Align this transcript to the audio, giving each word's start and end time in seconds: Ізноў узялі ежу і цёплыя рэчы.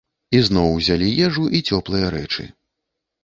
Ізноў 0.37 0.69
узялі 0.77 1.09
ежу 1.25 1.43
і 1.59 1.63
цёплыя 1.75 2.07
рэчы. 2.17 2.47